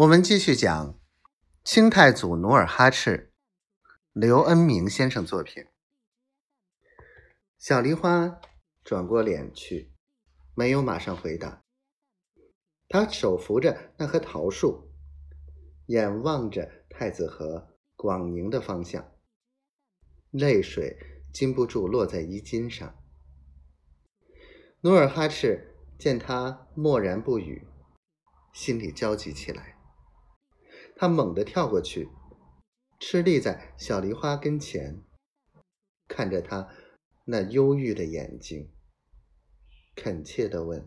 [0.00, 0.98] 我们继续讲
[1.62, 3.34] 清太祖努尔哈赤，
[4.14, 5.66] 刘恩明先生作品。
[7.58, 8.40] 小梨花
[8.82, 9.92] 转过脸去，
[10.54, 11.62] 没有马上回答。
[12.88, 14.90] 他手扶着那棵桃树，
[15.88, 19.12] 眼望着太子河广宁的方向，
[20.30, 20.96] 泪水
[21.30, 22.98] 禁不住落在衣襟上。
[24.80, 27.68] 努尔哈赤见他默然不语，
[28.54, 29.76] 心里焦急起来。
[31.00, 32.10] 他猛地跳过去，
[32.98, 35.02] 吃立在小梨花跟前，
[36.06, 36.68] 看着她
[37.24, 38.70] 那忧郁的眼睛，
[39.96, 40.86] 恳切地问：“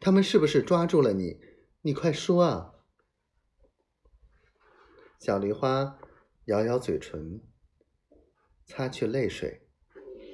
[0.00, 1.38] 他们是不是抓住了你？
[1.82, 2.76] 你快说啊！”
[5.20, 5.98] 小梨花
[6.46, 7.42] 咬咬嘴唇，
[8.64, 9.68] 擦去泪水，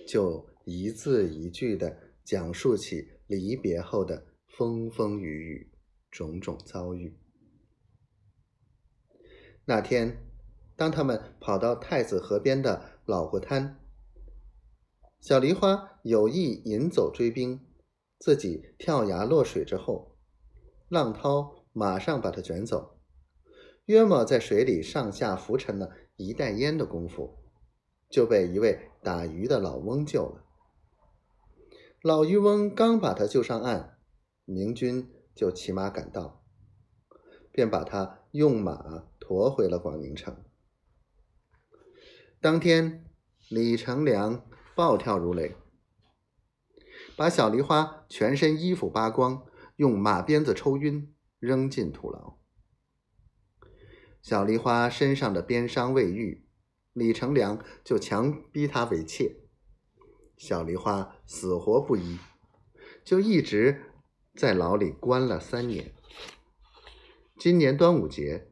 [0.07, 5.73] 就一字一句的讲述起离别后的风风雨雨、
[6.13, 7.19] 种种遭遇。
[9.67, 10.23] 那天，
[10.77, 13.81] 当他们跑到太子河边的老湖滩，
[15.21, 17.61] 小梨花有意引走追兵，
[18.19, 20.19] 自己跳崖落水之后，
[20.89, 22.99] 浪涛马上把他卷走。
[23.87, 27.39] 约莫在水里上下浮沉了一袋烟的功夫，
[28.11, 30.45] 就被一位打鱼的老翁救了。
[32.03, 33.97] 老渔翁刚把他救上岸，
[34.45, 36.45] 明军就骑马赶到，
[37.51, 39.07] 便把他用马。
[39.27, 40.45] 驮回了广宁城。
[42.41, 43.07] 当天，
[43.49, 45.57] 李成梁暴跳如雷，
[47.17, 52.37] 把小梨花全身衣服扒光，用马鞭子抽晕，扔进土牢。
[54.21, 56.47] 小梨花身上的鞭伤未愈，
[56.93, 59.37] 李成梁就强逼她为妾。
[60.37, 62.19] 小梨花死活不依，
[63.03, 63.85] 就一直
[64.35, 65.95] 在牢里关了三年。
[67.39, 68.51] 今年端午节。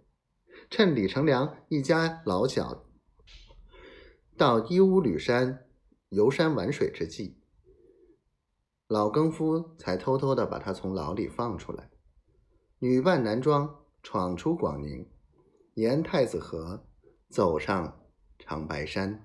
[0.72, 2.86] 趁李成梁一家老小
[4.38, 5.66] 到义乌吕山
[6.08, 7.36] 游山玩水之际，
[8.86, 11.90] 老更夫才偷偷的把他从牢里放出来，
[12.78, 15.06] 女扮男装闯出广宁，
[15.74, 16.86] 沿太子河
[17.28, 18.00] 走上
[18.38, 19.22] 长白山。